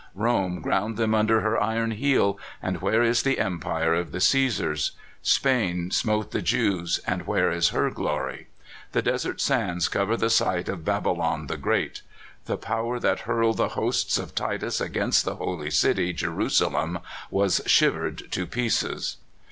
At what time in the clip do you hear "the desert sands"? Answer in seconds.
8.93-9.87